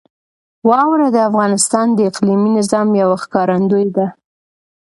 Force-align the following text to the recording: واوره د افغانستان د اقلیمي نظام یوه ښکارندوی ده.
واوره 0.69 1.07
د 1.15 1.17
افغانستان 1.29 1.87
د 1.93 1.99
اقلیمي 2.09 2.49
نظام 2.57 2.87
یوه 3.01 3.17
ښکارندوی 3.23 3.85
ده. 3.95 4.07